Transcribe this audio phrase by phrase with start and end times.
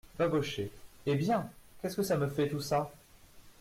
[0.17, 0.71] Babochet
[1.05, 1.47] Eh bien!
[1.79, 2.89] qu'est-ce que ça me fait, tout ça?